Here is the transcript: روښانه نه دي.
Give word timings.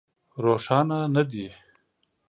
روښانه 0.43 0.99
نه 1.15 1.23
دي. 1.31 1.47